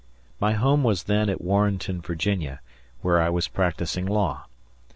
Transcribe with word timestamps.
My 0.39 0.53
home 0.53 0.83
was 0.83 1.03
then 1.03 1.29
at 1.29 1.41
Warrenton, 1.43 2.01
Virginia, 2.01 2.59
where 3.01 3.21
I 3.21 3.29
was 3.29 3.47
practising 3.47 4.07
law. 4.07 4.47